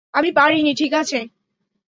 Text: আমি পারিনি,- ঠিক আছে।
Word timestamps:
আমি 0.13 0.29
পারিনি,- 0.31 0.71
ঠিক 0.81 0.91
আছে। 0.93 1.19